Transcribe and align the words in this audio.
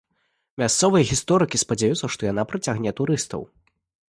Мясцовыя 0.61 1.03
гісторыкі 1.11 1.61
спадзяюцца, 1.63 2.05
што 2.15 2.21
яна 2.31 2.43
прыцягне 2.53 2.91
турыстаў. 3.03 3.41